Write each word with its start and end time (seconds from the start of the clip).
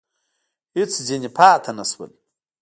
هېڅ 0.75 0.91
ځني 1.07 1.29
پاته 1.37 1.71
نه 1.77 1.85
شول! 1.89 2.11